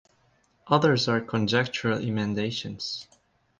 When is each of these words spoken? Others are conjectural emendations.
Others 0.65 1.07
are 1.09 1.21
conjectural 1.21 1.99
emendations. 1.99 3.07